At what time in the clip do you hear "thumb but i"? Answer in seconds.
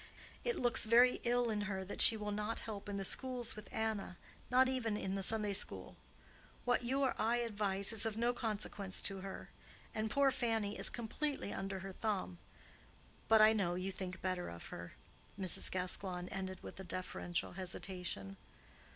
11.93-13.53